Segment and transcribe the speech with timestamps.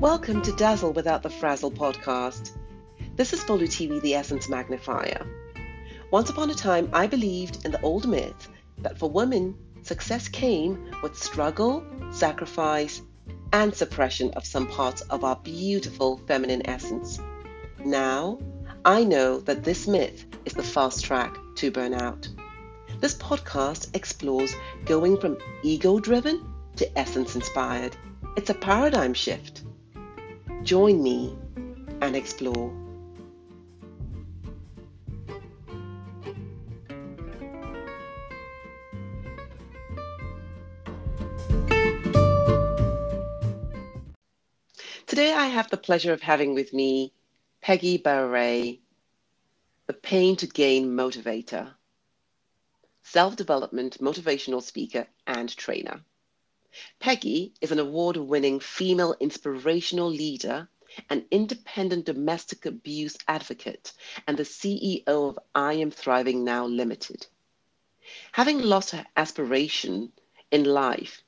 [0.00, 2.52] Welcome to Dazzle Without the Frazzle podcast.
[3.16, 5.26] This is Bolu TV, the Essence Magnifier.
[6.12, 8.48] Once upon a time, I believed in the old myth
[8.78, 13.02] that for women, success came with struggle, sacrifice,
[13.52, 17.18] and suppression of some parts of our beautiful feminine essence.
[17.84, 18.38] Now,
[18.84, 22.28] I know that this myth is the fast track to burnout.
[23.00, 24.54] This podcast explores
[24.84, 27.96] going from ego driven to essence inspired.
[28.36, 29.64] It's a paradigm shift.
[30.64, 31.36] Join me
[32.00, 32.72] and explore.
[45.06, 47.12] Today, I have the pleasure of having with me
[47.62, 48.78] Peggy Barre,
[49.86, 51.74] the Pain to Gain motivator,
[53.02, 56.04] self development motivational speaker, and trainer.
[57.00, 60.68] Peggy is an award winning female inspirational leader,
[61.10, 63.92] an independent domestic abuse advocate,
[64.26, 67.26] and the CEO of I Am Thriving Now Limited.
[68.32, 70.12] Having lost her aspiration
[70.50, 71.22] in life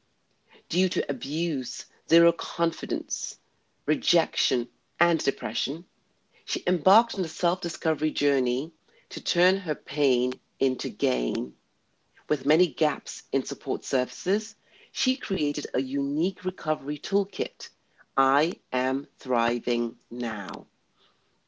[0.69, 3.39] due to abuse, zero confidence,
[3.87, 5.85] rejection, and depression,
[6.45, 8.73] she embarked on a self discovery journey
[9.09, 11.55] to turn her pain into gain.
[12.29, 14.55] With many gaps in support services,
[14.93, 17.69] she created a unique recovery toolkit.
[18.17, 20.67] I am thriving now.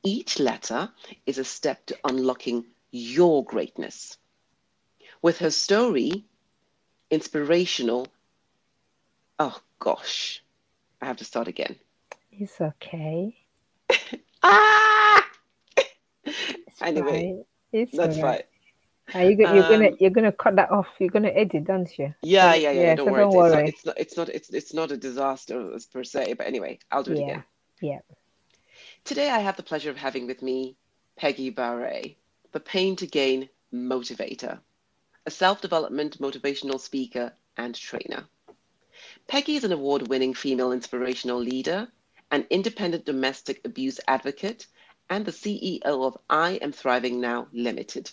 [0.03, 0.91] Each letter
[1.27, 4.19] is a step to unlocking your greatness.
[5.21, 6.25] With her story,
[7.11, 8.09] inspirational,
[9.39, 10.43] oh gosh,
[11.01, 11.77] I have to start again.
[12.33, 13.37] It's okay.
[14.43, 15.29] ah!
[16.25, 17.45] It's Anyway.
[17.73, 18.45] It's That's all right.
[19.15, 20.89] Are you you're gonna Um, you're gonna cut that off.
[20.99, 22.15] You're gonna edit, don't you?
[22.23, 22.81] Yeah, yeah, yeah.
[22.83, 23.23] yeah, don't so worry.
[23.23, 23.69] don't It's, not, worry.
[23.69, 23.99] it's not.
[23.99, 24.29] It's not.
[24.29, 26.35] It's it's not a disaster per se.
[26.35, 27.25] But anyway, I'll do it Yeah.
[27.25, 27.45] again.
[27.81, 28.01] Yeah.
[29.05, 30.77] Today, I have the pleasure of having with me
[31.17, 32.17] Peggy Barre,
[32.53, 34.61] the Pain to Gain motivator,
[35.27, 38.25] a self-development motivational speaker and trainer.
[39.27, 41.89] Peggy is an award-winning female inspirational leader,
[42.31, 44.67] an independent domestic abuse advocate,
[45.11, 48.11] and the CEO of I Am Thriving Now Limited.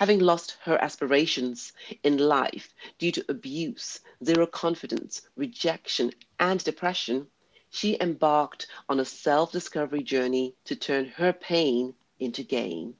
[0.00, 7.26] Having lost her aspirations in life due to abuse, zero confidence, rejection, and depression,
[7.68, 12.96] she embarked on a self discovery journey to turn her pain into gain.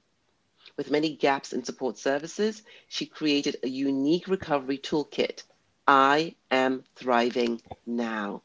[0.77, 5.45] With many gaps in support services, she created a unique recovery toolkit.
[5.89, 8.43] I am thriving now.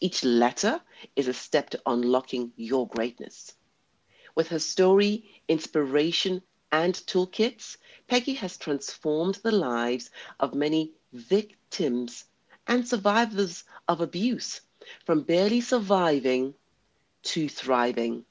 [0.00, 0.80] Each letter
[1.14, 3.52] is a step to unlocking your greatness.
[4.34, 6.42] With her story, inspiration,
[6.72, 7.76] and toolkits,
[8.08, 10.10] Peggy has transformed the lives
[10.40, 12.24] of many victims
[12.66, 14.62] and survivors of abuse
[15.04, 16.54] from barely surviving
[17.22, 18.24] to thriving.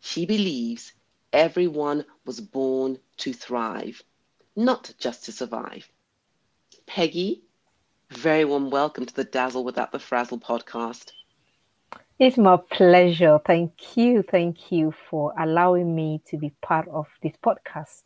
[0.00, 0.94] She believes
[1.34, 4.02] everyone was born to thrive,
[4.56, 5.90] not just to survive.
[6.86, 7.42] Peggy,
[8.10, 11.12] very warm welcome to the Dazzle Without the Frazzle podcast.
[12.18, 13.38] It's my pleasure.
[13.44, 14.22] Thank you.
[14.22, 18.02] Thank you for allowing me to be part of this podcast.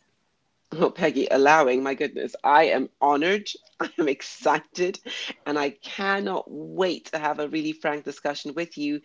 [0.76, 3.48] Oh, Peggy, allowing, my goodness, I am honored,
[3.80, 4.98] I am excited,
[5.46, 9.00] and I cannot wait to have a really frank discussion with you.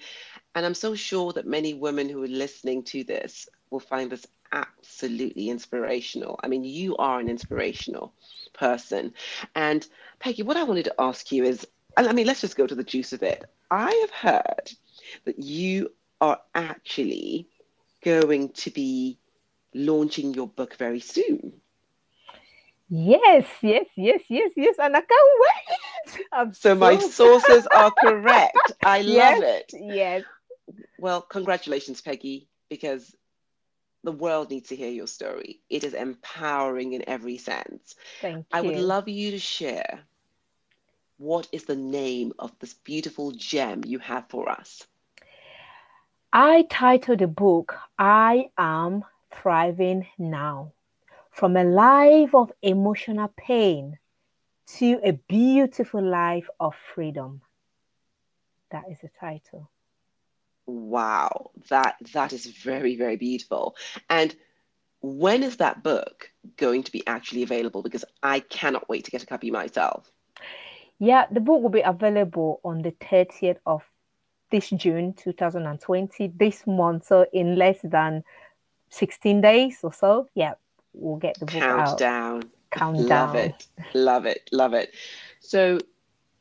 [0.55, 4.25] And I'm so sure that many women who are listening to this will find this
[4.51, 6.39] absolutely inspirational.
[6.43, 8.13] I mean, you are an inspirational
[8.53, 9.13] person.
[9.55, 9.87] And
[10.19, 12.75] Peggy, what I wanted to ask you is I I mean, let's just go to
[12.75, 13.45] the juice of it.
[13.69, 14.71] I have heard
[15.25, 15.91] that you
[16.21, 17.47] are actually
[18.03, 19.19] going to be
[19.85, 21.61] launching your book very soon.
[22.89, 26.25] Yes, yes, yes, yes, yes, and I can't wait.
[26.31, 28.71] I'm So my sources are correct.
[28.83, 29.71] I love it.
[29.73, 30.23] Yes.
[30.97, 33.15] Well, congratulations, Peggy, because
[34.03, 35.61] the world needs to hear your story.
[35.69, 37.95] It is empowering in every sense.
[38.21, 38.43] Thank you.
[38.51, 39.99] I would love you to share
[41.17, 44.87] what is the name of this beautiful gem you have for us.
[46.31, 50.73] I titled the book I Am Thriving Now
[51.31, 53.97] From a Life of Emotional Pain
[54.77, 57.41] to a Beautiful Life of Freedom.
[58.71, 59.69] That is the title.
[60.65, 63.75] Wow, that that is very very beautiful.
[64.09, 64.35] And
[65.01, 67.81] when is that book going to be actually available?
[67.81, 70.11] Because I cannot wait to get a copy myself.
[70.99, 73.83] Yeah, the book will be available on the 30th of
[74.51, 77.05] this June 2020, this month.
[77.05, 78.23] So, in less than
[78.89, 80.53] 16 days or so, yeah,
[80.93, 81.87] we'll get the book out.
[81.87, 82.43] Countdown.
[82.71, 83.07] Countdown.
[83.07, 83.67] Love it.
[83.93, 84.49] Love it.
[84.51, 84.93] Love it.
[85.39, 85.79] So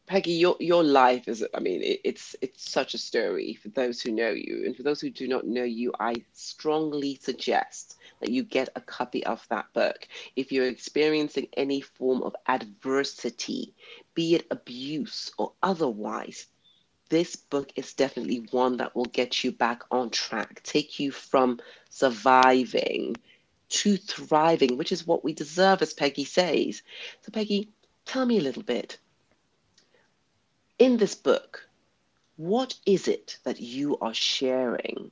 [0.08, 4.00] Peggy, your your life is I mean it, it's it's such a story for those
[4.00, 8.30] who know you and for those who do not know you I strongly suggest that
[8.30, 13.74] you get a copy of that book if you're experiencing any form of adversity
[14.14, 16.46] be it abuse or otherwise
[17.08, 21.58] this book is definitely one that will get you back on track take you from
[21.90, 23.16] surviving
[23.68, 26.82] to thriving which is what we deserve as Peggy says
[27.22, 27.68] so Peggy
[28.04, 28.98] tell me a little bit
[30.78, 31.68] in this book,
[32.36, 35.10] what is it that you are sharing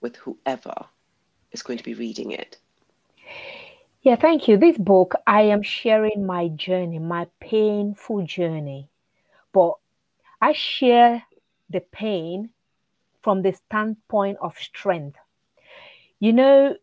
[0.00, 0.74] with whoever
[1.52, 2.58] is going to be reading it?
[4.02, 4.56] Yeah, thank you.
[4.56, 8.88] This book, I am sharing my journey, my painful journey.
[9.52, 9.74] But
[10.40, 11.22] I share
[11.72, 12.50] the pain
[13.22, 15.18] from the standpoint of strength.
[16.18, 16.76] You know,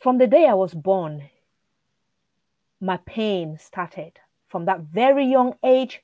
[0.00, 1.28] from the day I was born,
[2.80, 4.18] my pain started.
[4.48, 6.02] From that very young age,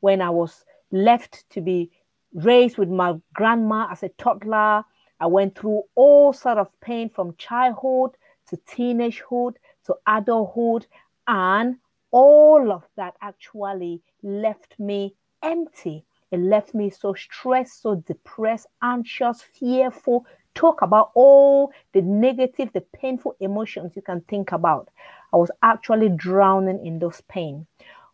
[0.00, 1.90] when I was left to be
[2.34, 4.84] raised with my grandma as a toddler.
[5.20, 8.16] I went through all sort of pain from childhood
[8.48, 9.54] to teenagehood
[9.86, 10.86] to adulthood,
[11.26, 11.76] and
[12.10, 16.04] all of that actually left me empty.
[16.34, 20.26] It left me so stressed, so depressed, anxious, fearful.
[20.56, 24.90] Talk about all the negative, the painful emotions you can think about.
[25.32, 27.68] I was actually drowning in those pain.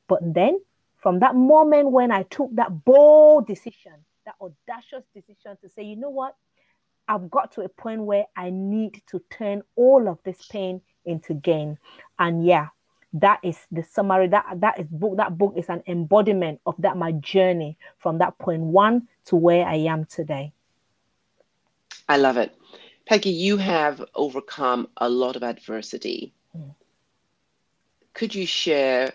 [0.06, 0.60] But then
[0.98, 3.94] from that moment when I took that bold decision,
[4.26, 6.36] that audacious decision to say, you know what,
[7.08, 11.32] I've got to a point where I need to turn all of this pain into
[11.32, 11.78] gain.
[12.18, 12.68] And yeah,
[13.12, 14.28] that is the summary.
[14.28, 15.16] That that is book.
[15.16, 19.66] That book is an embodiment of that my journey from that point one to where
[19.66, 20.52] I am today.
[22.08, 22.54] I love it.
[23.06, 26.32] Peggy, you have overcome a lot of adversity.
[26.56, 26.74] Mm.
[28.14, 29.12] Could you share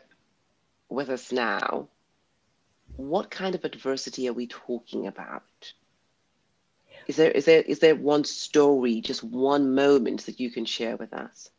[0.89, 1.87] with us now,
[2.97, 5.73] what kind of adversity are we talking about?
[7.07, 10.97] Is there is there is there one story, just one moment that you can share
[10.97, 11.49] with us?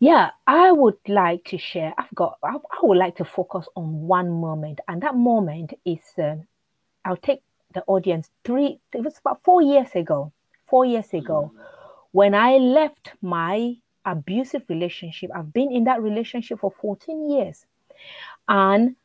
[0.00, 1.92] Yeah, I would like to share.
[1.98, 2.38] I've got.
[2.42, 6.00] I, I would like to focus on one moment, and that moment is.
[6.16, 6.46] Um,
[7.04, 7.42] I'll take
[7.74, 8.80] the audience three.
[8.92, 10.32] It was about four years ago.
[10.68, 11.60] Four years ago, mm.
[12.12, 13.76] when I left my
[14.10, 15.30] abusive relationship.
[15.34, 17.64] I've been in that relationship for 14 years.
[18.48, 18.96] And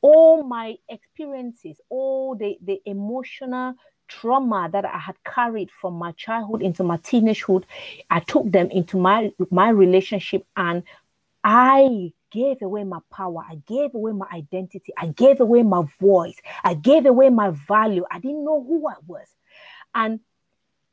[0.00, 3.74] all my experiences, all the, the emotional
[4.08, 7.64] trauma that I had carried from my childhood into my teenagehood,
[8.10, 10.82] I took them into my my relationship and
[11.44, 13.42] I gave away my power.
[13.48, 14.92] I gave away my identity.
[14.96, 16.36] I gave away my voice.
[16.64, 18.04] I gave away my value.
[18.10, 19.26] I didn't know who I was.
[19.94, 20.20] And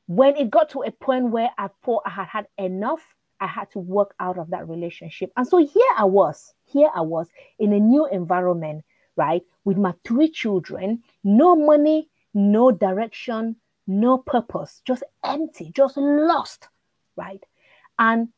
[0.08, 3.04] when it got to a point where I thought I had had enough,
[3.40, 5.32] I had to work out of that relationship.
[5.36, 7.28] And so here I was here I was
[7.60, 8.84] in a new environment,
[9.16, 9.44] right?
[9.64, 13.56] With my three children, no money, no direction,
[13.88, 16.68] no purpose, just empty, just lost,
[17.16, 17.44] right?
[17.98, 18.30] And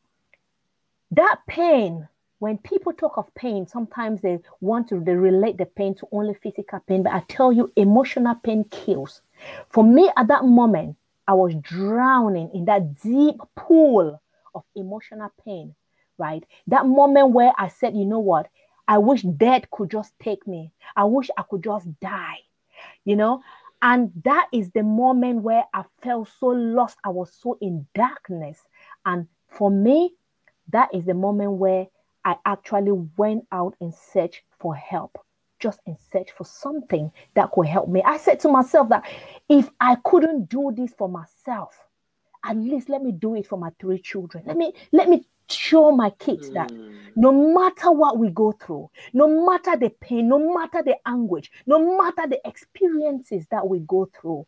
[1.10, 2.08] that pain,
[2.38, 6.34] when people talk of pain, sometimes they want to they relate the pain to only
[6.34, 9.20] physical pain, but I tell you, emotional pain kills.
[9.68, 10.96] For me, at that moment,
[11.26, 14.22] I was drowning in that deep pool
[14.54, 15.74] of emotional pain
[16.18, 16.44] right?
[16.66, 18.48] That moment where I said, you know what?
[18.86, 20.72] I wish death could just take me.
[20.96, 22.38] I wish I could just die,
[23.04, 23.42] you know?
[23.82, 26.98] And that is the moment where I felt so lost.
[27.04, 28.58] I was so in darkness.
[29.06, 30.14] And for me,
[30.70, 31.86] that is the moment where
[32.24, 35.16] I actually went out in search for help,
[35.60, 38.02] just in search for something that could help me.
[38.04, 39.04] I said to myself that
[39.48, 41.74] if I couldn't do this for myself,
[42.44, 44.44] at least let me do it for my three children.
[44.46, 46.92] Let me let me show my kids that hmm.
[47.16, 51.98] no matter what we go through, no matter the pain, no matter the anguish, no
[51.98, 54.46] matter the experiences that we go through,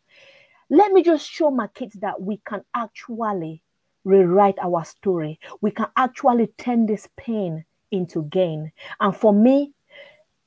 [0.69, 3.61] let me just show my kids that we can actually
[4.03, 5.39] rewrite our story.
[5.59, 8.71] We can actually turn this pain into gain.
[8.99, 9.73] And for me,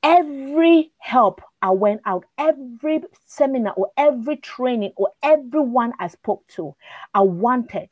[0.01, 6.75] every help I went out, every seminar or every training or everyone I spoke to,
[7.13, 7.89] I wanted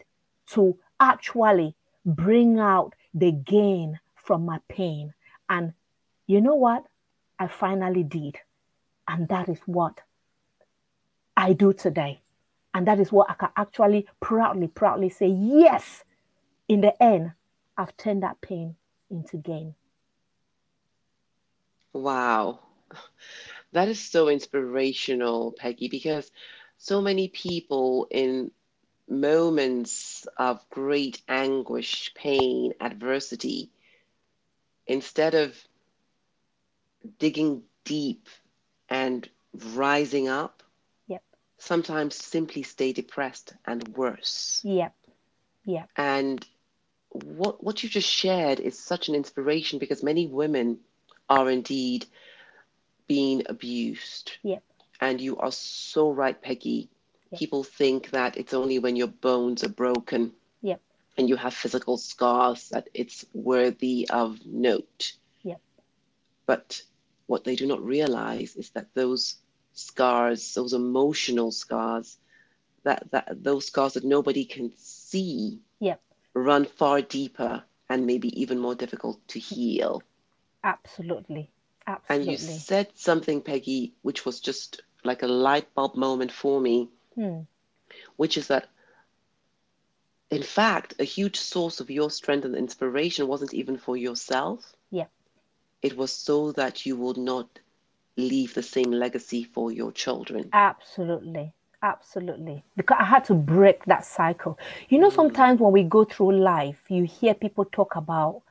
[0.51, 5.13] to actually bring out the gain from my pain.
[5.50, 5.74] And
[6.27, 6.83] you know what?
[7.39, 8.38] I finally did.
[9.07, 10.00] And that is what
[11.36, 12.22] I do today.
[12.74, 16.03] And that is what I can actually proudly, proudly say, yes,
[16.67, 17.33] in the end,
[17.77, 18.75] I've turned that pain
[19.10, 19.75] into gain.
[21.91, 22.60] Wow.
[23.74, 26.31] That is so inspirational, Peggy, because
[26.77, 28.51] so many people in
[29.07, 33.72] moments of great anguish, pain, adversity,
[34.88, 35.55] instead of
[37.19, 38.27] digging deep
[38.89, 40.63] and rising up
[41.07, 41.24] Yep.
[41.57, 44.62] sometimes simply stay depressed and worse.
[44.63, 44.93] Yep.
[45.65, 45.89] Yep.
[45.98, 46.45] And
[47.12, 50.79] what what you just shared is such an inspiration because many women
[51.29, 52.05] are indeed
[53.07, 54.33] being abused.
[54.43, 54.63] Yep.
[55.00, 56.89] And you are so right, Peggy.
[57.33, 57.39] Yep.
[57.39, 60.81] People think that it's only when your bones are broken Yep.
[61.17, 65.13] and you have physical scars that it's worthy of note.
[65.41, 65.59] Yep.
[66.45, 66.83] But
[67.25, 69.37] what they do not realize is that those
[69.73, 72.19] scars, those emotional scars,
[72.83, 76.01] that, that those scars that nobody can see Yep.
[76.35, 80.03] run far deeper and maybe even more difficult to heal.
[80.63, 81.49] Absolutely.
[81.87, 82.31] Absolutely.
[82.31, 86.89] And you said something, Peggy, which was just like a light bulb moment for me,
[87.15, 87.41] Hmm.
[88.15, 88.67] which is that,
[90.29, 94.74] in fact, a huge source of your strength and inspiration wasn't even for yourself.
[94.89, 95.05] Yeah.
[95.82, 97.60] It was so that you would not
[98.17, 100.50] leave the same legacy for your children.
[100.53, 101.53] Absolutely.
[101.82, 102.63] Absolutely.
[102.77, 104.58] Because I had to break that cycle.
[104.89, 108.41] You know, sometimes when we go through life, you hear people talk about,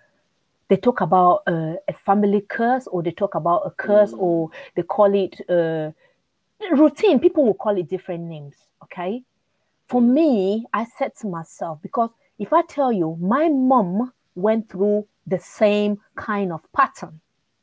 [0.68, 4.18] they talk about uh, a family curse or they talk about a curse Mm.
[4.20, 5.92] or they call it uh,
[6.70, 7.18] routine.
[7.18, 8.56] People will call it different names.
[8.84, 9.22] Okay.
[9.88, 15.06] For me, I said to myself, because if I tell you, my mom went through
[15.26, 17.20] the same kind of pattern.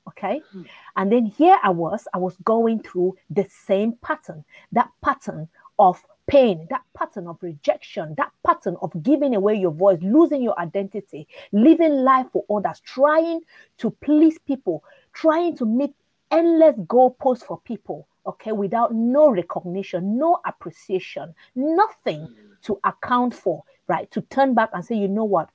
[0.07, 0.41] Okay.
[0.51, 0.63] Hmm.
[0.95, 6.03] And then here I was, I was going through the same pattern, that pattern of
[6.27, 11.27] pain, that pattern of rejection, that pattern of giving away your voice, losing your identity,
[11.51, 13.41] living life for others, trying
[13.79, 15.93] to please people, trying to meet
[16.31, 22.61] endless goalposts for people, okay, without no recognition, no appreciation, nothing mm.
[22.61, 24.09] to account for, right?
[24.11, 25.49] To turn back and say, you know what?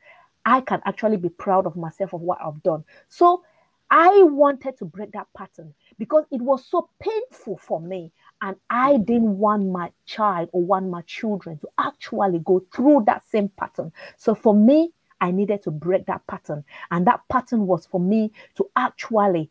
[0.44, 2.84] I can actually be proud of myself of what I've done.
[3.08, 3.44] So
[3.90, 8.12] I wanted to break that pattern because it was so painful for me.
[8.42, 9.06] And I mm.
[9.06, 13.92] didn't want my child or want my children to actually go through that same pattern.
[14.16, 16.64] So for me, I needed to break that pattern.
[16.90, 19.48] And that pattern was for me to actually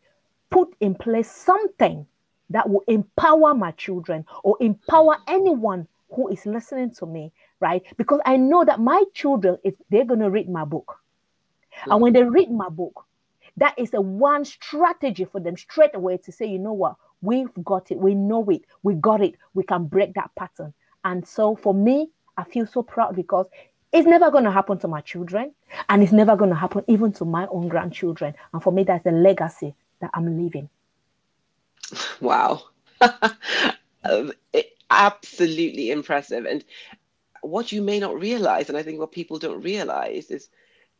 [0.50, 2.06] put in place something
[2.50, 5.22] that will empower my children or empower mm.
[5.28, 7.82] anyone who is listening to me, right?
[7.96, 11.00] Because I know that my children, if they're going to read my book,
[11.86, 13.04] and when they read my book,
[13.56, 17.52] that is a one strategy for them straight away to say, you know what, we've
[17.64, 20.72] got it, we know it, we got it, we can break that pattern.
[21.04, 23.46] And so for me, I feel so proud because
[23.92, 25.52] it's never going to happen to my children,
[25.88, 28.34] and it's never going to happen even to my own grandchildren.
[28.52, 30.68] And for me, that's a legacy that I'm leaving.
[32.20, 32.62] Wow.
[34.04, 36.44] Um, it- absolutely impressive.
[36.46, 36.64] And
[37.42, 40.48] what you may not realize, and I think what people don't realize, is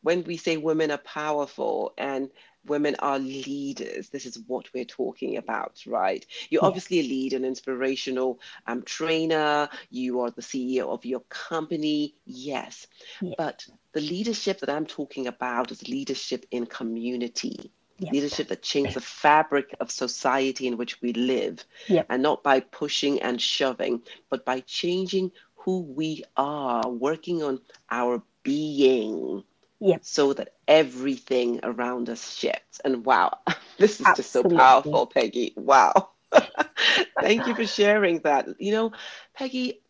[0.01, 2.29] when we say women are powerful and
[2.65, 6.25] women are leaders, this is what we're talking about, right?
[6.49, 6.67] You're Yeah.
[6.67, 12.87] obviously a leader, an inspirational um, trainer, you are the CEO of your company, yes.
[13.21, 13.35] Yeah.
[13.37, 18.13] But the leadership that I'm talking about is leadership in community Yep.
[18.13, 21.63] leadership that changes the fabric of society in which we live.
[21.87, 22.07] Yep.
[22.09, 28.21] and not by pushing and shoving but by changing who we are working on our
[28.43, 29.43] being.
[29.79, 30.03] Yep.
[30.05, 32.79] so that everything around us shifts.
[32.83, 33.39] And wow
[33.77, 35.53] this is just so powerful peggy.
[35.55, 36.11] Wow.
[37.19, 38.47] Thank you for sharing that.
[38.59, 38.91] You know
[39.33, 39.81] peggy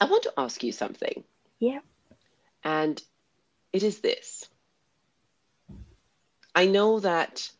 [0.00, 1.24] i want to ask you something.
[1.60, 1.80] Yeah.
[2.64, 3.00] and
[3.72, 4.48] it is this
[6.54, 7.50] I know that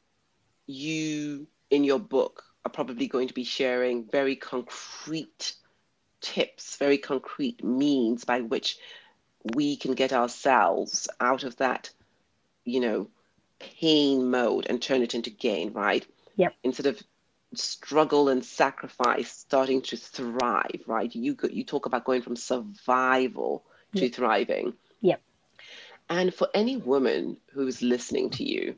[0.66, 5.54] you, in your book, are probably going to be sharing very concrete
[6.20, 8.78] tips, very concrete means by which
[9.54, 11.90] we can get ourselves out of that,
[12.64, 13.08] you know,
[13.58, 16.06] pain mode and turn it into gain, right?
[16.36, 16.54] Yep.
[16.62, 17.02] Instead of
[17.54, 21.14] struggle and sacrifice, starting to thrive, right?
[21.14, 23.64] You go, you talk about going from survival
[23.96, 24.14] to Yep.
[24.14, 24.72] thriving.
[25.02, 25.20] Yep.
[26.08, 28.76] And for any woman who's listening to you,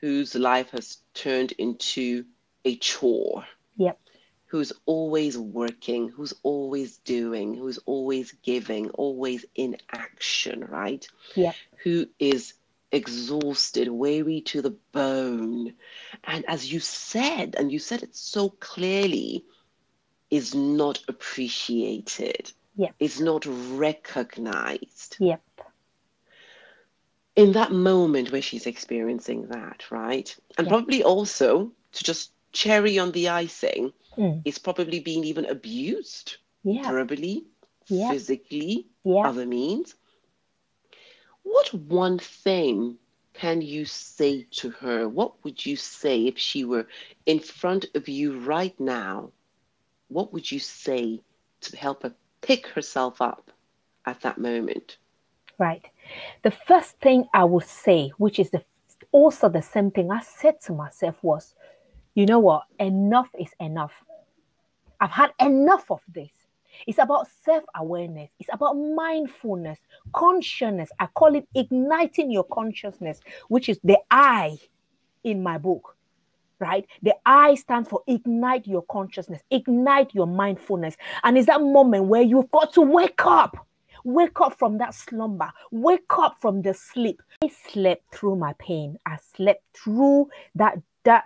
[0.00, 2.24] whose life has turned into
[2.64, 3.44] a chore,
[3.76, 3.98] Yep.
[4.46, 11.06] who's always working, who's always doing, who's always giving, always in action, right?
[11.36, 11.54] Yep.
[11.84, 12.54] Who is
[12.90, 15.74] exhausted, weary to the bone.
[16.24, 19.44] And as you said, and you said it so clearly,
[20.30, 22.94] is not appreciated, Yep.
[22.98, 25.42] is not recognized Yep.
[27.36, 30.34] In that moment where she's experiencing that, right?
[30.58, 30.70] And Yeah.
[30.70, 34.42] probably also to just cherry on the icing Mm.
[34.44, 36.90] is probably being even abused Yeah.
[36.90, 37.46] verbally,
[37.88, 38.08] Yeah.
[38.08, 39.28] physically, Yeah.
[39.28, 39.94] other means.
[41.42, 42.98] What one thing
[43.34, 45.08] can you say to her?
[45.08, 46.86] What would you say if she were
[47.26, 49.32] in front of you right now?
[50.08, 51.22] What would you say
[51.62, 53.50] to help her pick herself up
[54.06, 54.98] at that moment?
[55.58, 55.84] Right.
[56.42, 58.64] The first thing I would say, which is the
[59.10, 61.54] also the same thing I said to myself was,
[62.14, 62.64] you know what?
[62.78, 63.92] Enough is enough.
[65.00, 66.30] I've had enough of this.
[66.86, 69.78] It's about self awareness, it's about mindfulness,
[70.12, 70.90] consciousness.
[70.98, 74.58] I call it igniting your consciousness, which is the I
[75.24, 75.96] in my book,
[76.58, 76.86] right?
[77.02, 80.96] The I stands for ignite your consciousness, ignite your mindfulness.
[81.24, 83.66] And it's that moment where you've got to wake up.
[84.04, 85.50] Wake up from that slumber.
[85.70, 87.22] Wake up from the sleep.
[87.42, 88.98] I slept through my pain.
[89.06, 91.24] I slept through that that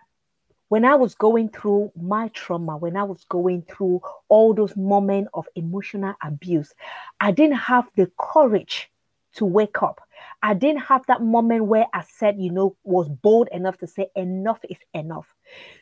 [0.68, 5.30] when I was going through my trauma, when I was going through all those moments
[5.34, 6.74] of emotional abuse,
[7.20, 8.90] I didn't have the courage
[9.34, 10.00] to wake up.
[10.42, 14.08] I didn't have that moment where I said, you know, was bold enough to say,
[14.16, 15.26] enough is enough.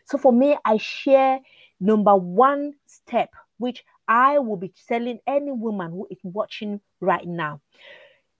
[0.04, 1.40] So for me, I share
[1.80, 7.60] number one step, which I will be telling any woman who is watching right now.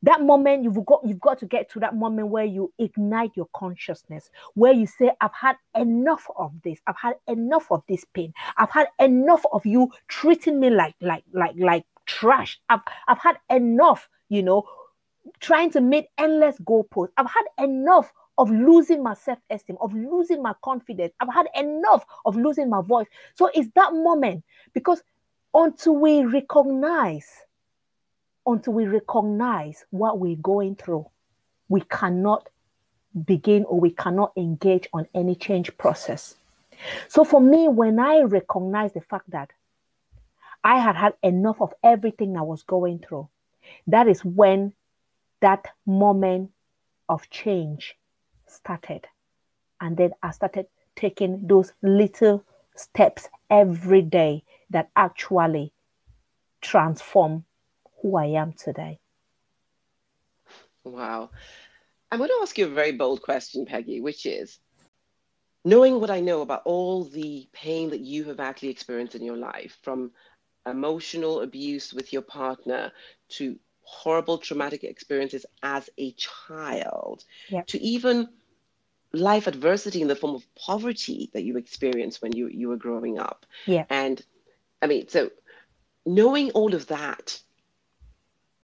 [0.03, 3.49] That moment you've got you've got to get to that moment where you ignite your
[3.57, 6.79] consciousness where you say i've had enough of this.
[6.87, 8.35] I've had enough of this pain.
[8.59, 12.61] I've had enough of you treating me like like like like trash.
[12.69, 14.69] I've i've had enough you know
[15.41, 17.13] trying to meet endless goalposts.
[17.17, 21.13] I've had enough of losing my self-esteem of losing my confidence.
[21.21, 23.07] I've had enough of losing my voice.
[23.37, 25.03] So it's that moment because
[25.55, 27.45] until we recognize
[28.47, 31.07] until we recognize what we're going through,
[31.69, 32.49] we cannot
[33.27, 36.37] begin or we cannot engage on any change process.
[37.09, 39.51] So for me, when I recognize the fact that
[40.63, 43.29] I had had enough of everything I was going through,
[43.87, 44.73] that is when
[45.41, 46.51] that moment
[47.09, 47.97] of change
[48.47, 49.07] started.
[49.81, 52.45] And then I started taking those little
[52.77, 54.43] steps every day
[54.75, 55.73] that actually
[56.61, 57.45] transform
[58.03, 58.99] who I am today.
[60.83, 61.31] Wow.
[62.11, 64.59] I'm going to ask you a very bold question, Peggy, which is
[65.65, 69.37] knowing what I know about all the pain that you have actually experienced in your
[69.37, 70.11] life, from
[70.67, 72.91] emotional abuse with your partner
[73.29, 77.69] to horrible traumatic experiences as a child, yep.
[77.69, 78.29] to even
[79.13, 83.21] life adversity in the form of poverty that you experienced when you, you were growing
[83.21, 83.47] up.
[83.67, 83.85] Yeah.
[83.89, 84.21] And
[84.85, 85.31] I mean, so
[86.05, 87.41] knowing all of that,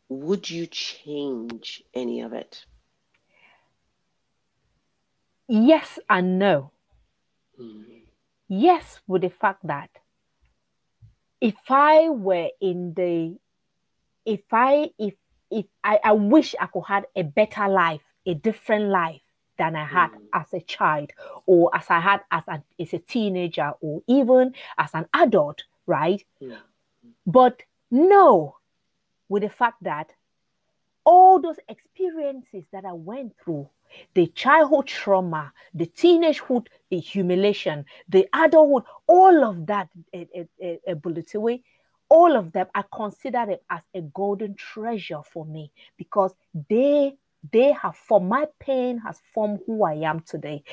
[0.07, 2.63] would you change any of it?
[5.49, 6.71] Yes and no.
[7.59, 8.03] Mm.
[8.47, 9.89] Yes, with the fact that
[11.41, 13.37] if I were in the,
[14.25, 15.15] if I, if,
[15.51, 19.19] if I, I wish I could have a better life, a different life
[19.57, 20.21] than I had mm.
[20.33, 21.11] as a child
[21.45, 26.23] or as I had as a, as a teenager or even as an adult, right?
[26.41, 26.57] Mm.
[27.25, 28.57] But no,
[29.29, 30.11] with the fact that
[31.03, 33.69] all those experiences that I went through
[34.13, 40.75] the childhood trauma, the teenagehood the humiliation, the adulthood, all of that, eh, eh, eh,
[40.87, 41.63] ability,
[42.09, 46.33] all of them, I consider them as a golden treasure for me because
[46.69, 47.15] they
[47.51, 50.63] they have formed my pain has formed who I am today.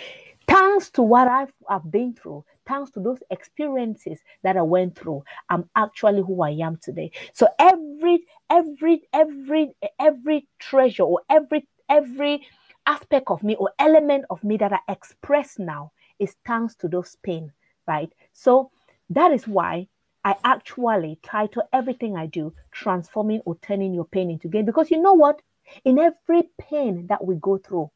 [0.48, 5.24] Thanks to what I've, I've been through, thanks to those experiences that I went through,
[5.48, 7.10] I'm actually who I am today.
[7.32, 12.46] So every every every every treasure or every every
[12.86, 17.16] aspect of me or element of me that I express now is thanks to those
[17.22, 17.52] pain,
[17.86, 18.12] right?
[18.32, 18.70] So
[19.10, 19.88] that is why
[20.24, 24.64] I actually title everything I do transforming or turning your pain into gain.
[24.64, 25.42] Because you know what?
[25.84, 27.90] In every pain that we go through,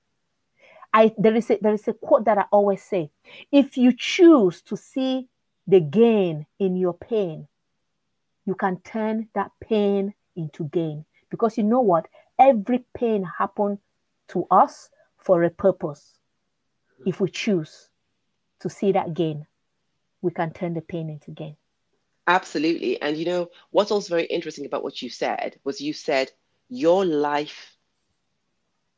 [0.92, 3.10] I there is a there is a quote that I always say:
[3.52, 5.28] if you choose to see
[5.66, 7.48] the gain in your pain,
[8.44, 11.04] you can turn that pain into gain.
[11.30, 12.06] Because you know what?
[12.38, 13.78] Every pain happened
[14.28, 16.18] to us for a purpose.
[17.04, 17.88] If we choose
[18.60, 19.46] to see that gain,
[20.22, 21.56] we can turn the pain into gain.
[22.26, 23.00] Absolutely.
[23.00, 26.32] And you know, what's also very interesting about what you said was you said
[26.68, 27.76] your life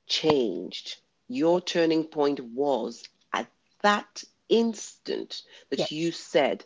[0.07, 3.47] changed your turning point was at
[3.83, 5.93] that instant that yes.
[5.93, 6.65] you said,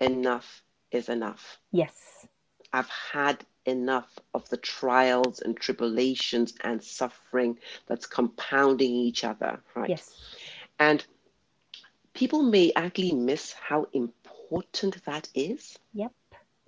[0.00, 1.58] enough is enough.
[1.72, 2.26] Yes.
[2.72, 9.90] I've had enough of the trials and tribulations and suffering that's compounding each other, right?
[9.90, 10.14] Yes.
[10.78, 11.04] And
[12.14, 15.78] people may actually miss how important that is.
[15.94, 16.12] Yep.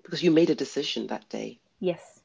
[0.03, 1.61] Because you made a decision that day.
[1.81, 2.21] Yes.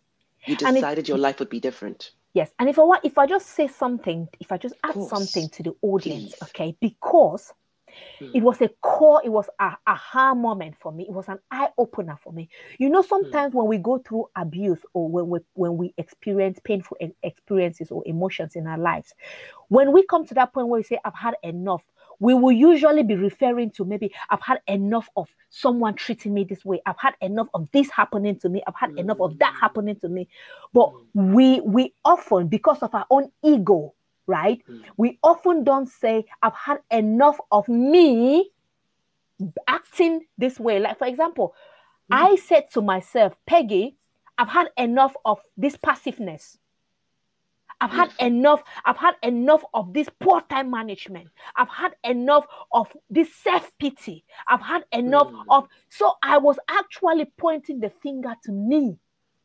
[0.46, 2.12] You decided it, your life would be different.
[2.34, 5.50] Yes, and if I want, if I just say something, if I just add something
[5.50, 6.43] to the audience, Please.
[6.50, 7.54] okay, because
[8.19, 8.32] mm.
[8.34, 11.04] it was a core, it was a aha moment for me.
[11.08, 12.50] It was an eye opener for me.
[12.80, 13.08] You know, hmm.
[13.08, 13.58] sometimes mm.
[13.58, 18.56] when we go through abuse or when we when we experience painful experiences or emotions
[18.56, 19.13] in our lives,
[19.67, 21.84] when we come to that point where we say, "I've had enough,"
[22.23, 26.63] we will usually be referring to maybe I've had enough of someone treating me this
[26.63, 26.81] way.
[26.86, 28.63] I've had enough of this happening to me.
[28.65, 28.99] I've had mm.
[28.99, 30.29] enough of that happening to me.
[30.71, 31.33] But mm.
[31.33, 33.93] we we often, because of our own ego,
[34.25, 34.62] right?
[34.69, 34.83] Mm.
[34.95, 38.51] We often don't say, I've had enough of me
[39.67, 40.79] acting this way.
[40.79, 41.53] Like, for example,
[42.09, 42.15] mm.
[42.15, 43.97] I said to myself, Peggy,
[44.38, 46.57] I've had enough of this passiveness.
[47.84, 48.63] I've had enough.
[48.86, 51.28] I've had enough of this poor time management.
[51.58, 54.24] I've had enough of this self pity.
[54.48, 55.43] I've had enough mm.
[55.50, 55.67] of.
[55.89, 58.98] So I was actually pointing the finger to me,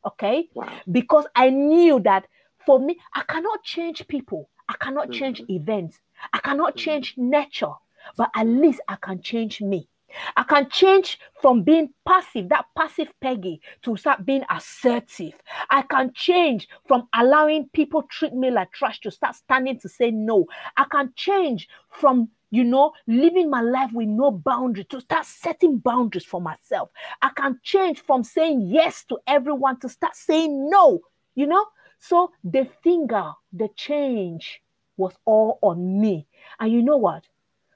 [0.06, 0.48] okay?
[0.54, 0.72] Wow.
[0.90, 2.28] Because I knew that
[2.64, 4.48] for me, I cannot change people.
[4.68, 5.50] I cannot change mm.
[5.50, 5.98] events.
[6.32, 6.78] I cannot mm.
[6.78, 7.72] change nature.
[8.16, 9.88] But at least I can change me.
[10.36, 15.34] I can change from being passive, that passive Peggy, to start being assertive.
[15.70, 20.10] I can change from allowing people treat me like trash to start standing to say
[20.10, 20.46] no.
[20.76, 25.76] I can change from you know, living my life with no boundary to start setting
[25.78, 26.90] boundaries for myself.
[27.20, 31.00] I can change from saying yes to everyone to start saying no,
[31.34, 31.66] you know.
[31.98, 34.62] So the finger, the change
[34.96, 36.26] was all on me.
[36.58, 37.24] And you know what?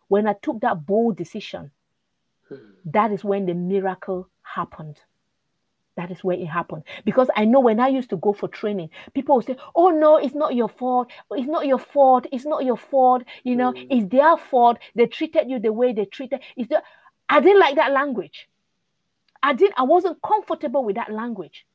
[0.09, 1.71] When I took that bold decision,
[2.87, 4.99] that is when the miracle happened.
[5.97, 6.85] That is where it happened.
[7.05, 10.17] Because I know when I used to go for training, people would say, Oh, no,
[10.17, 11.11] it's not your fault.
[11.31, 12.27] It's not your fault.
[12.33, 13.25] It's not your fault.
[13.45, 13.87] You know, mm.
[13.91, 14.79] it's their fault.
[14.95, 16.41] They treated you the way they treated.
[16.57, 16.83] It's the...
[17.29, 18.49] I didn't like that language.
[19.43, 21.67] I didn't, I wasn't comfortable with that language.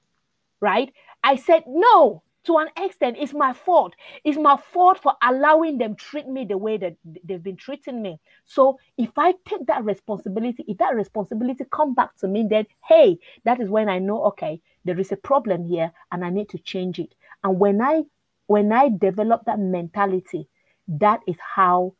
[0.60, 0.92] Right?
[1.24, 3.94] I said, No, to an extent, it's my fault.
[4.24, 8.20] It's my fault for allowing them treat me the way that they've been treating me.
[8.46, 13.20] So if I take that responsibility, if that responsibility come back to me, then hey,
[13.44, 16.58] that is when I know, okay, there is a problem here and I need to
[16.58, 17.14] change it.
[17.44, 18.04] And when I
[18.46, 20.48] when I develop that mentality,
[20.88, 21.96] that is how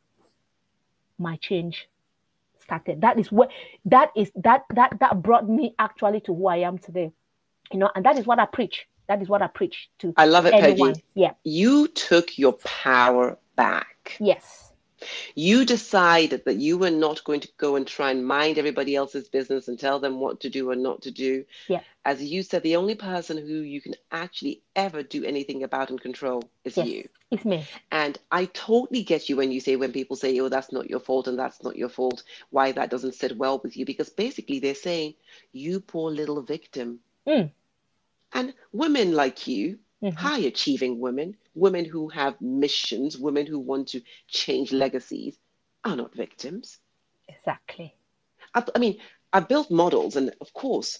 [1.20, 1.90] my change
[2.60, 3.02] started.
[3.02, 3.52] That is what
[3.84, 7.12] that is that that that brought me actually to who I am today.
[7.74, 10.14] You know, and that is what I preach that is what I preach to.
[10.18, 10.94] I love it, anyone.
[10.94, 11.04] Peggy.
[11.16, 11.32] Yeah.
[11.44, 14.18] You took your power back.
[14.20, 14.64] Yes.
[15.36, 19.30] You decided that you were not going to go and try and mind everybody else's
[19.30, 21.46] business and tell them what to do and not to do.
[21.68, 21.82] Yeah.
[22.04, 26.02] As you said, the only person who you can actually ever do anything about and
[26.02, 27.10] control is yes, you.
[27.30, 27.68] It's me.
[27.92, 31.00] And I totally get you when you say, when people say, oh, that's not your
[31.00, 33.86] fault and that's not your fault, why that doesn't sit well with you.
[33.86, 35.14] Because basically they're saying,
[35.52, 37.02] you poor little victim.
[37.28, 37.52] Mm.
[38.34, 40.16] And women like you, mm-hmm.
[40.16, 45.38] high achieving women, women who have missions, women who want to change legacies,
[45.84, 46.80] are not victims.
[47.28, 47.96] Exactly.
[48.54, 48.98] I, I mean,
[49.34, 51.00] I built models, and of course,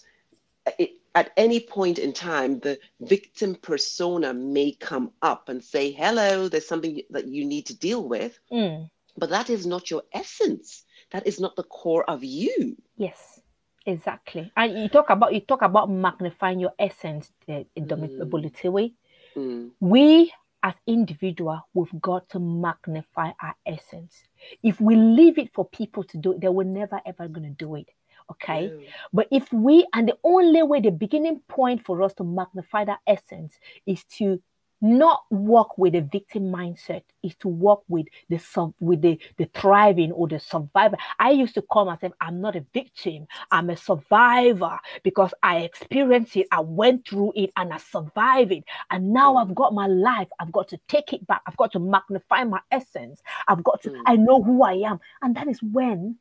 [0.78, 6.48] it, at any point in time, the victim persona may come up and say, Hello,
[6.48, 8.38] there's something that you need to deal with.
[8.52, 8.88] Mm.
[9.16, 10.84] But that is not your essence.
[11.10, 12.76] That is not the core of you.
[12.96, 13.40] Yes.
[13.88, 14.52] Exactly.
[14.54, 18.70] And you talk about you talk about magnifying your essence uh, in mm.
[18.70, 18.92] way.
[19.34, 19.70] Mm.
[19.80, 20.30] We
[20.62, 24.24] as individual, we've got to magnify our essence.
[24.62, 27.76] If we leave it for people to do it, they were never ever gonna do
[27.76, 27.88] it.
[28.30, 28.70] Okay.
[29.10, 32.98] But if we and the only way, the beginning point for us to magnify that
[33.06, 34.42] essence is to
[34.80, 39.48] not work with a victim mindset is to work with the sub with the the
[39.54, 40.96] thriving or the survivor.
[41.18, 46.36] I used to call myself i'm not a victim i'm a survivor because i experienced
[46.36, 48.64] it i went through it and i survived it.
[48.90, 51.80] And now i've got my life i've got to take it back i've got to
[51.80, 54.02] magnify my essence i've got to mm.
[54.06, 55.00] i know who i am.
[55.22, 56.16] And that is when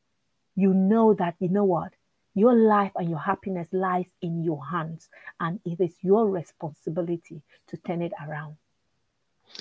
[0.55, 1.93] you know that you know what
[2.37, 7.77] your life and your happiness lies in your hands, and it is your responsibility to
[7.77, 8.55] turn it around.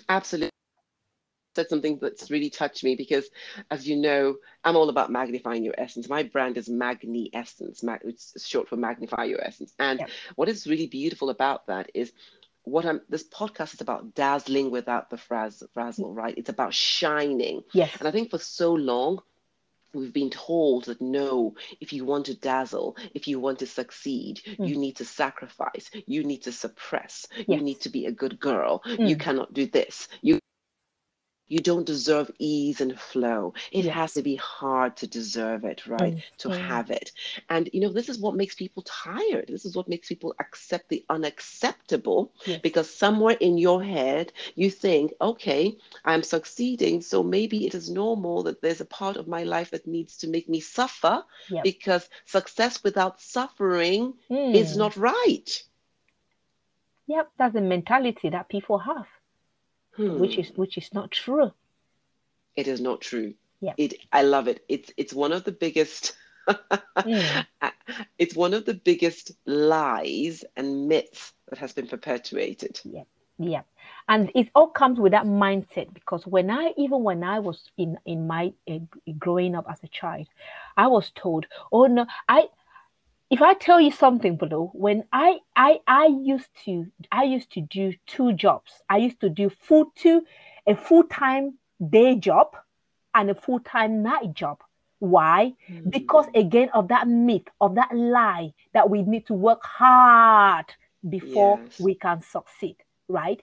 [0.09, 0.51] Absolutely.
[1.55, 3.31] Said something that's really touched me because,
[3.71, 6.09] as you know, I'm all about magnifying your essence.
[6.09, 9.73] My brand is Magni Essence, it's short for magnify your essence.
[9.79, 10.11] And yep.
[10.35, 12.13] what is really beautiful about that is
[12.65, 16.15] what I'm this podcast is about dazzling without the frazzle, mm.
[16.15, 16.37] right?
[16.37, 17.63] It's about shining.
[17.73, 17.97] Yes.
[17.99, 19.23] And I think for so long
[19.95, 24.41] we've been told that no, if you want to dazzle, if you want to succeed,
[24.45, 24.69] mm.
[24.69, 27.47] you need to sacrifice, you need to suppress, yes.
[27.49, 29.09] you need to be a good girl, mm.
[29.09, 30.09] you cannot do this.
[30.23, 30.39] You
[31.49, 33.55] you don't deserve ease and flow.
[33.73, 33.99] It Yes.
[33.99, 36.15] has to be hard to deserve it, right?
[36.39, 36.51] To Mhm.
[36.51, 37.13] have it.
[37.49, 39.47] And, you know, this is what makes people tired.
[39.49, 42.63] This is what makes people accept the unacceptable Yes.
[42.63, 47.01] because somewhere in your head, you think, okay, I'm succeeding.
[47.03, 50.29] So maybe it is normal that there's a part of my life that needs to
[50.29, 51.63] make me suffer Yep.
[51.63, 54.15] because success without suffering
[54.53, 54.77] is Mm.
[54.77, 55.63] not right.
[57.07, 59.07] Yep, that's the mentality that people have,
[60.15, 60.39] which Hmm.
[60.39, 61.53] is which is not true.
[62.57, 63.35] It is not true.
[63.61, 63.75] Yeah.
[63.77, 64.65] It I love it.
[64.69, 66.17] It's it's one of the biggest
[67.05, 67.45] Mm.
[68.19, 72.81] it's one of the biggest lies and myths that has been perpetuated.
[72.85, 73.05] Yeah.
[73.39, 73.63] Yeah,
[74.09, 77.99] and it all comes with that mindset because when I even when I was in
[78.05, 78.79] in my uh,
[79.19, 80.27] growing up as a child,
[80.77, 82.49] I was told, "Oh no, I."
[83.31, 87.61] If I tell you something, Bolu, when I I I used to I used to
[87.61, 88.73] do two jobs.
[88.89, 90.23] I used to do full two
[90.67, 91.59] a full time
[91.91, 92.57] day job
[93.15, 94.59] and a full time night job.
[94.99, 95.53] Why?
[95.71, 95.91] Mm.
[95.91, 100.65] because again of that myth of that lie that we need to work hard
[101.09, 101.81] before Yes.
[101.81, 102.77] we can succeed
[103.09, 103.43] right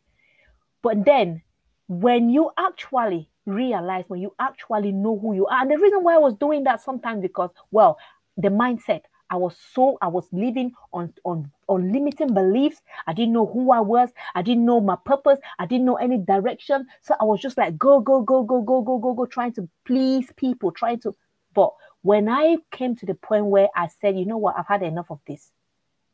[0.82, 1.44] but then
[1.88, 6.16] when you actually realize when you actually know who you are and the reason why
[6.16, 7.98] i was doing that sometimes because well
[8.38, 13.34] the mindset i was so i was living on on on limiting beliefs i didn't
[13.34, 17.16] know who i was i didn't know my purpose i didn't know any direction so
[17.20, 20.32] i was just like go go go go go go go go trying to please
[20.38, 21.14] people trying to
[21.54, 24.84] but when I came to the point where I said, you know what, I've had
[24.84, 25.52] enough of this,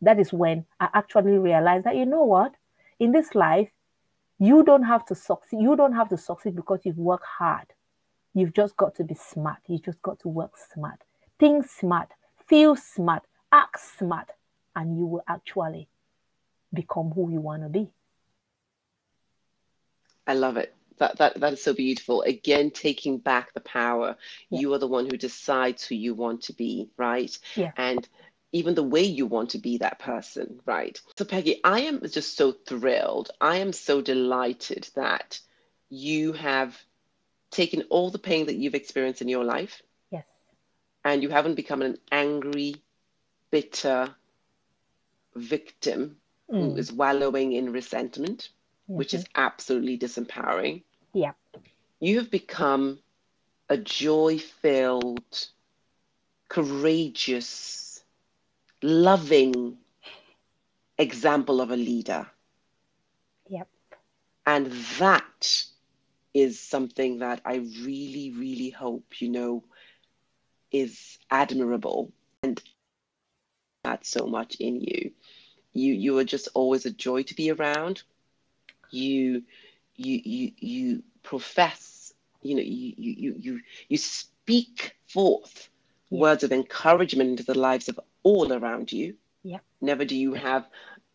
[0.02, 2.54] that is when I actually realized that, you know what,
[3.00, 3.70] in this life,
[4.38, 5.62] you don't have to succeed.
[5.62, 7.66] You don't have to succeed because you've worked hard.
[8.34, 9.60] You've just got to be smart.
[9.68, 11.02] You just got to work smart.
[11.40, 12.10] Think smart,
[12.50, 14.32] feel smart, act smart,
[14.76, 15.88] and you will actually
[16.74, 17.90] become who you want to be.
[20.28, 20.76] I love it.
[20.98, 22.24] That, that that is so beautiful.
[22.24, 24.18] Again, taking back the power.
[24.50, 24.60] Yeah.
[24.60, 27.36] You are the one who decides who you want to be, right?
[27.56, 27.72] Yeah.
[27.78, 28.06] And
[28.52, 31.00] even the way you want to be that person, right?
[31.18, 33.32] So Peggy, I am just so thrilled.
[33.40, 35.40] I am so delighted that
[35.90, 36.78] you have
[37.52, 39.82] taken all the pain that you've experienced in your life.
[41.04, 42.76] And you haven't become an angry,
[43.52, 44.16] bitter
[45.36, 46.22] victim
[46.58, 46.78] who Mm.
[46.78, 48.50] is wallowing in resentment,
[48.96, 49.16] which Mhm.
[49.16, 50.84] is absolutely disempowering.
[51.14, 51.34] Yeah.
[52.00, 53.04] You have become
[53.70, 55.50] a joy filled,
[56.50, 58.04] courageous,
[58.82, 59.78] loving
[60.98, 62.28] example of a leader.
[63.50, 63.70] Yep.
[64.46, 64.68] And
[65.00, 65.66] that
[66.34, 69.64] is something that I really, really hope, you know,
[70.72, 72.12] is admirable
[72.44, 75.12] and that so much in you.
[75.74, 78.04] You you are just always a joy to be around.
[78.92, 79.44] You
[79.96, 85.70] you you you profess, you know, you you you you, you speak forth
[86.12, 86.22] Yeah.
[86.22, 89.16] words of encouragement into the lives of all around you.
[89.44, 89.60] Yeah.
[89.82, 90.68] Never do you have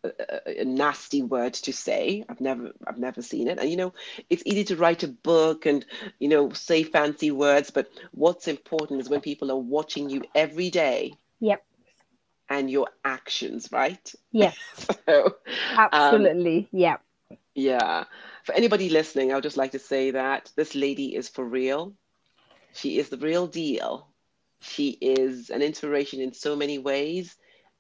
[0.05, 2.25] a, nasty word to say.
[2.29, 3.59] I've never I've never seen it.
[3.59, 3.95] And you know,
[4.31, 5.85] it's easy to write a book and
[6.19, 10.71] you know say fancy words, but what's important is when people are watching you every
[10.71, 11.65] day Yep.
[12.49, 14.13] and your actions, right?
[14.33, 14.57] Yes.
[15.07, 15.37] So
[15.93, 16.69] um, Absolutely.
[16.73, 16.97] yeah.
[17.55, 18.05] yeah.
[18.45, 21.95] For anybody listening, I would just like to say that this lady is for real.
[22.73, 24.09] She is the real deal.
[24.61, 27.37] She is an inspiration in so many ways.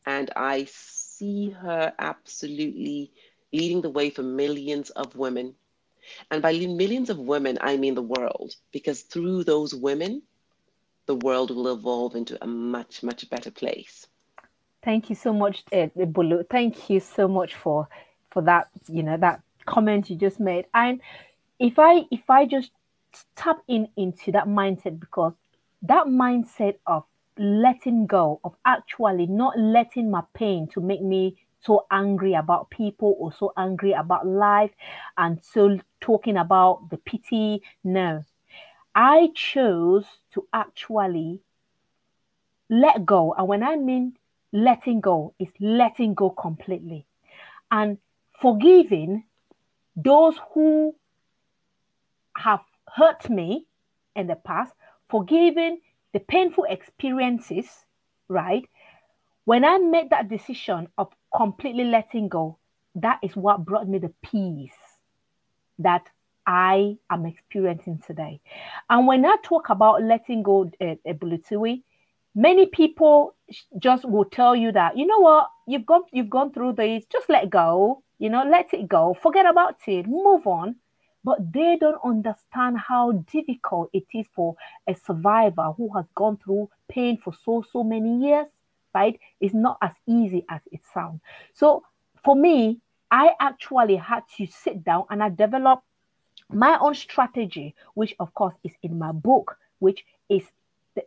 [0.06, 0.66] And I
[1.18, 3.12] see her absolutely
[3.53, 5.55] leading the way for millions of women.
[6.31, 10.22] And by millions of women, I mean the world, because through those women,
[11.07, 14.07] the world will evolve into a much, much better place.
[14.83, 16.48] Thank you so much, uh, Bulu.
[16.50, 17.88] Thank you so much for
[18.31, 18.68] for that.
[18.88, 20.66] You know that comment you just made.
[20.74, 21.00] And
[21.59, 22.70] if I if I just
[23.35, 25.33] tap in into that mindset because
[25.83, 27.05] that mindset of
[27.38, 33.16] letting go of actually not letting my pain to make me so angry about people
[33.18, 34.70] or so angry about life
[35.16, 37.62] and so talking about the pity.
[37.83, 38.25] No.
[38.94, 41.40] I chose to actually
[42.68, 43.35] let go.
[43.37, 44.16] And when i mean
[44.53, 47.07] letting go is letting go completely.
[47.70, 47.99] And
[48.40, 49.25] forgiving
[49.97, 50.94] those who
[52.37, 52.61] have
[52.94, 53.66] hurt me
[54.14, 54.73] in the past,
[55.09, 55.81] forgiving
[56.14, 57.66] the painful experiences,
[58.29, 58.64] right?
[59.44, 62.57] When I made that decision of completely letting go,
[62.94, 64.72] that is what brought me the peace
[65.81, 66.07] that
[66.46, 68.40] I am experiencing today.
[68.88, 71.83] And when I talk about letting go, uh, Bulutui,
[72.35, 73.35] many people
[73.79, 75.48] just will tell you that you know what?
[75.66, 77.05] You've gone you've gone through this.
[77.11, 78.03] Just let go.
[78.18, 79.16] You know let it go.
[79.20, 80.07] Forget about it.
[80.07, 80.77] Move on
[81.24, 84.54] but they don't understand how difficult it is for
[84.87, 88.46] a survivor who has gone through pain for so, so many years,
[88.94, 89.18] right?
[89.40, 91.20] It's not as easy as it sounds.
[91.54, 91.82] So
[92.22, 92.78] for me,
[93.10, 95.84] I actually had to sit down and I developed
[96.50, 100.44] my own strategy, which of course is in my book, which is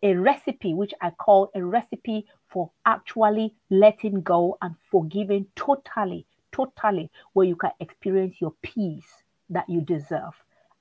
[0.01, 7.11] a recipe, which I call a recipe for actually letting go and forgiving totally, totally,
[7.33, 10.33] where you can experience your peace that you deserve.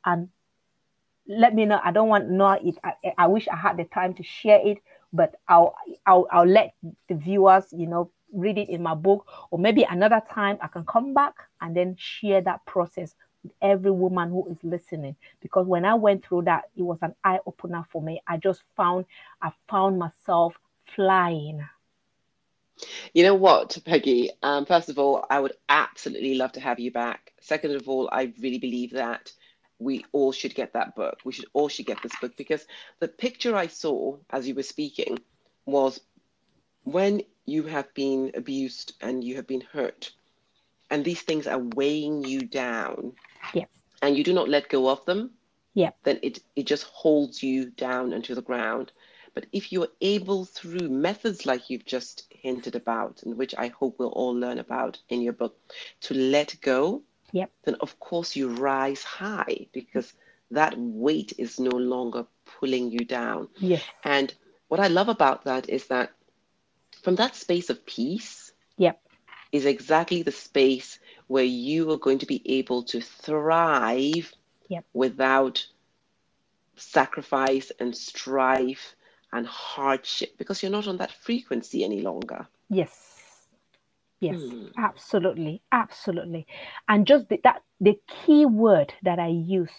[0.05, 0.29] And
[1.29, 1.81] let me know.
[1.83, 2.77] I don't want know it.
[2.85, 4.79] I, I wish I had the time to share it,
[5.13, 5.75] but I'll
[6.07, 6.75] I'll I'll let
[7.09, 10.85] the viewers, you know, read it in my book, or maybe another time I can
[10.85, 15.17] come back and then share that process with every woman who is listening.
[15.41, 18.23] Because when I went through that, it was an eye opener for me.
[18.27, 19.07] I just found
[19.43, 20.55] I found myself
[20.95, 21.67] flying.
[23.15, 24.31] You know what, Peggy?
[24.43, 27.33] Um, first of all, I would absolutely love to have you back.
[27.41, 29.33] Second of all, I really believe that
[29.79, 31.21] we all should get that book.
[31.25, 32.67] We should all should get this book because
[33.01, 35.19] the picture I saw as you were speaking
[35.65, 36.01] was
[36.85, 40.13] when you have been abused and you have been hurt,
[40.91, 43.13] and these things are weighing you down,
[43.55, 43.65] yeah.
[44.03, 45.31] and you do not let go of them,
[45.75, 45.91] yeah.
[46.05, 48.93] then it, it just holds you down into the ground.
[49.35, 53.99] But if you're able through methods like you've just hinted about, and which I hope
[53.99, 55.55] we'll all learn about in your book,
[56.03, 57.51] to let go, yep.
[57.65, 60.15] then of course you rise high because
[60.53, 63.49] that weight is no longer pulling you down.
[63.59, 63.83] Yes.
[64.05, 64.33] And
[64.69, 66.13] what I love about that is that
[67.03, 69.01] from that space of peace yep.
[69.51, 74.33] is exactly the space where you are going to be able to thrive
[74.69, 74.85] yep.
[74.93, 75.67] without
[76.77, 78.95] sacrifice and strife
[79.33, 82.47] and hardship because you're not on that frequency any longer.
[82.69, 83.13] Yes.
[84.19, 84.69] Yes, hmm.
[84.79, 86.47] absolutely, absolutely.
[86.89, 89.71] And just the, that the key word that I use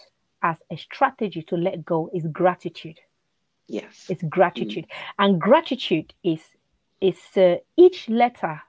[0.44, 3.00] as a strategy to let go is gratitude.
[3.68, 4.06] Yes.
[4.10, 4.86] It's gratitude.
[4.86, 5.16] Mm.
[5.18, 6.42] And gratitude is
[7.02, 8.62] is uh, each letter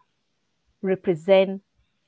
[0.83, 1.63] represent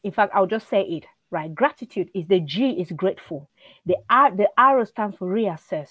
[0.05, 3.49] in fact i'll just say it right gratitude is the g is grateful
[3.87, 5.89] the r the r stands for reassess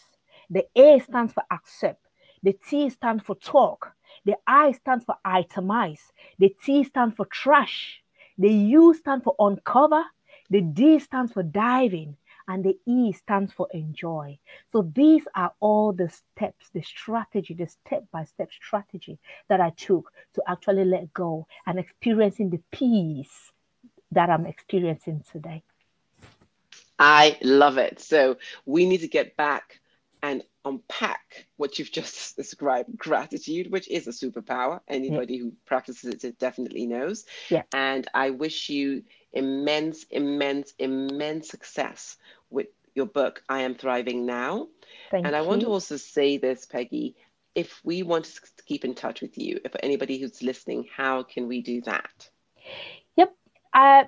[0.49, 2.05] the a stands for accept
[2.43, 3.93] the t stands for talk
[4.25, 8.01] the i stands for itemize the t stands for trash
[8.37, 10.03] the u stands for uncover
[10.49, 12.15] the d stands for diving
[12.49, 14.37] and the E stands for enjoy.
[14.71, 19.69] So these are all the steps, the strategy, the step by step strategy that I
[19.69, 23.51] took to actually let go and experiencing the peace
[24.11, 25.61] that I'm experiencing today.
[26.97, 27.99] I love it.
[27.99, 29.79] So we need to get back
[30.23, 34.79] and unpack what you've just described gratitude, which is a superpower.
[34.87, 35.43] Anybody yeah.
[35.43, 37.25] who practices it definitely knows.
[37.49, 37.63] Yeah.
[37.73, 42.17] And I wish you immense, immense, immense success
[42.49, 44.67] with your book, I Am Thriving Now.
[45.11, 47.15] Thank and I want to also say this, Peggy.
[47.55, 51.47] If we want to keep in touch with you, if anybody who's listening, how can
[51.47, 52.29] we do that?
[53.15, 53.35] Yep.
[53.73, 54.03] Uh,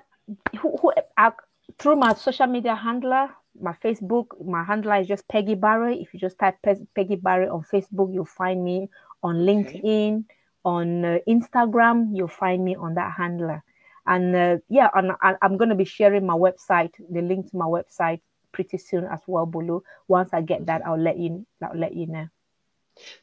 [0.60, 1.30] who, who, uh,
[1.78, 6.00] through my social media handler, my Facebook, my handler is just Peggy Barry.
[6.00, 8.88] If you just type Peggy Barry on Facebook, you'll find me
[9.22, 10.24] on LinkedIn,
[10.64, 13.62] on uh, Instagram, you'll find me on that handler.
[14.06, 17.56] And uh, yeah, and I, I'm going to be sharing my website, the link to
[17.56, 18.20] my website
[18.52, 19.82] pretty soon as well, Bolu.
[20.08, 22.28] Once I get that, I'll let you, I'll let you know.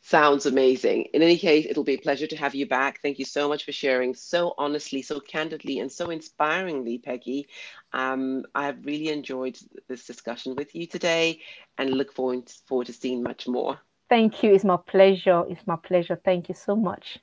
[0.01, 1.05] Sounds amazing.
[1.13, 3.01] In any case, it'll be a pleasure to have you back.
[3.01, 7.47] Thank you so much for sharing so honestly, so candidly, and so inspiringly, Peggy.
[7.93, 11.41] Um, I have really enjoyed this discussion with you today
[11.77, 13.79] and look forward, forward to seeing much more.
[14.09, 14.53] Thank you.
[14.53, 15.43] It's my pleasure.
[15.47, 16.19] It's my pleasure.
[16.23, 17.19] Thank you so much.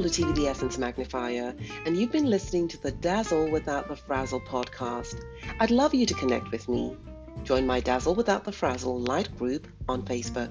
[0.00, 4.40] I'm Bolu the Essence Magnifier, and you've been listening to the Dazzle Without the Frazzle
[4.40, 5.22] podcast.
[5.58, 6.96] I'd love you to connect with me.
[7.44, 10.48] Join my Dazzle Without the Frazzle Light group on Facebook.